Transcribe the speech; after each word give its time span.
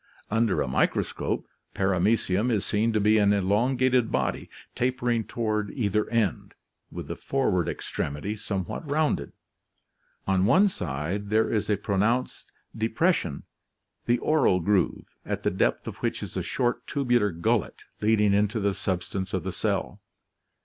Under 0.31 0.63
a 0.63 0.67
microscope, 0.67 1.45
Par 1.75 1.89
amecium 1.89 2.11
(see 2.17 2.25
Fig. 2.25 2.49
2) 2.49 2.51
is 2.55 2.65
seen 2.65 2.91
to 2.93 2.99
be 2.99 3.19
an 3.19 3.31
elongated 3.33 4.11
body 4.11 4.49
tapering 4.73 5.25
toward 5.25 5.69
either 5.75 6.09
end, 6.09 6.55
with 6.91 7.07
the 7.07 7.15
forward 7.15 7.69
ex 7.69 7.87
tremity 7.91 8.35
somewhat 8.35 8.89
rounded. 8.89 9.31
On 10.25 10.47
one 10.47 10.69
side 10.69 11.29
there 11.29 11.53
is 11.53 11.69
a 11.69 11.77
pronounced 11.77 12.51
de 12.75 12.87
c 12.87 12.93
pression, 12.93 13.43
the 14.07 14.17
oral 14.17 14.59
groove, 14.59 15.05
at 15.23 15.43
the 15.43 15.51
depth 15.51 15.87
of 15.87 15.97
which 15.97 16.23
is 16.23 16.35
a 16.35 16.41
short 16.41 16.87
tubular 16.87 17.29
gullet 17.31 17.83
leading 18.01 18.33
into 18.33 18.59
the 18.59 18.73
substance 18.73 19.35
of 19.35 19.43
the 19.43 19.51
cell. 19.53 20.01